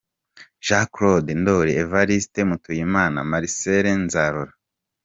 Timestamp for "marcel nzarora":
3.31-4.53